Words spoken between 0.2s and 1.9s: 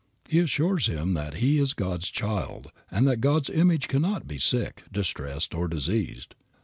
He assures him that He is